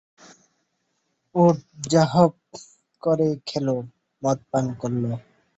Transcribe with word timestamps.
উট 1.35 1.57
যবাহ 1.91 2.13
করে 3.03 3.29
খেল, 3.47 3.67
মদপান 4.23 4.65
করল। 4.81 5.03